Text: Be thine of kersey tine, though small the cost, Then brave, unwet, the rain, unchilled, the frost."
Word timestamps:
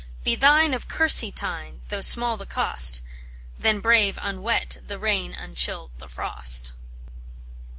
Be 0.23 0.33
thine 0.33 0.73
of 0.73 0.87
kersey 0.87 1.31
tine, 1.31 1.81
though 1.89 2.01
small 2.01 2.35
the 2.35 2.47
cost, 2.47 3.03
Then 3.59 3.79
brave, 3.81 4.17
unwet, 4.19 4.79
the 4.83 4.97
rain, 4.97 5.35
unchilled, 5.35 5.91
the 5.99 6.09
frost." 6.09 6.73